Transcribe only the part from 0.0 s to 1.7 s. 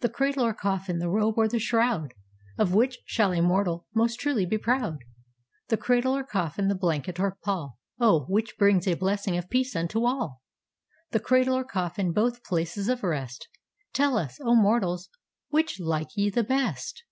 The Cradle or Coffin, the robe or the